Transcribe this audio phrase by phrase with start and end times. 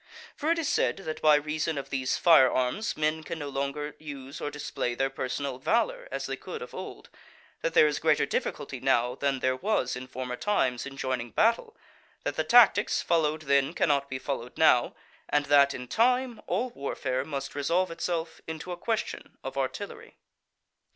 [0.35, 3.95] For it is said that by reason of these fire arms men can no longer
[3.99, 7.11] use or display their personal valour as they could of old;
[7.61, 11.77] that there is greater difficulty now than there was in former times in joining battle;
[12.23, 14.95] that the tactics followed then cannot be followed now;
[15.29, 20.17] and that in time all warfare must resolve itself into a question of artillery.